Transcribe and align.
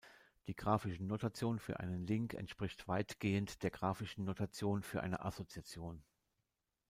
Die 0.47 0.55
graphische 0.55 1.03
Notation 1.03 1.59
für 1.59 1.79
einen 1.79 2.07
Link 2.07 2.33
entspricht 2.33 2.87
weitgehend 2.87 3.61
der 3.61 3.69
graphischen 3.69 4.23
Notation 4.25 4.81
für 4.81 5.03
eine 5.03 5.23
Assoziation. 5.23 6.03